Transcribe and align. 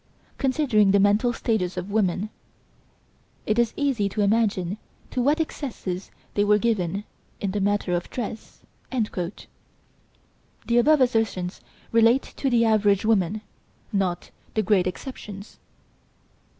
Considering 0.39 0.89
the 0.89 0.99
mental 0.99 1.31
status 1.31 1.77
of 1.77 1.87
the 1.87 1.93
women, 1.93 2.31
it 3.45 3.59
is 3.59 3.71
easy 3.77 4.09
to 4.09 4.21
imagine 4.21 4.79
to 5.11 5.21
what 5.21 5.39
excesses 5.39 6.09
they 6.33 6.43
were 6.43 6.57
given 6.57 7.03
in 7.39 7.51
the 7.51 7.61
matter 7.61 7.93
of 7.93 8.09
dress." 8.09 8.61
The 8.91 9.45
above 10.79 11.01
assertions 11.01 11.61
relate 11.91 12.33
to 12.37 12.49
the 12.49 12.65
average 12.65 13.05
woman, 13.05 13.41
not 13.93 14.31
the 14.55 14.63
great 14.63 14.87
exceptions. 14.87 15.59